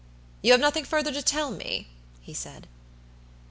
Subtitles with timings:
[0.41, 1.85] "You have nothing further to tell me?"
[2.21, 2.65] he said.